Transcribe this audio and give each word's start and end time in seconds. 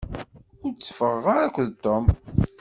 Ur 0.65 0.73
teffɣeɣ 0.73 1.25
ara 1.33 1.43
akked 1.47 1.69
Tom. 1.83 2.05